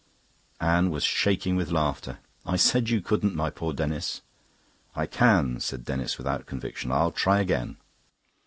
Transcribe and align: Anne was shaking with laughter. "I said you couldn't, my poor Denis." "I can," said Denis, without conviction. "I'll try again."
Anne 0.59 0.89
was 0.89 1.03
shaking 1.03 1.55
with 1.55 1.69
laughter. 1.69 2.17
"I 2.43 2.55
said 2.55 2.89
you 2.89 3.01
couldn't, 3.01 3.35
my 3.35 3.51
poor 3.51 3.71
Denis." 3.71 4.23
"I 4.95 5.05
can," 5.05 5.59
said 5.59 5.85
Denis, 5.85 6.17
without 6.17 6.47
conviction. 6.47 6.91
"I'll 6.91 7.11
try 7.11 7.39
again." 7.39 7.77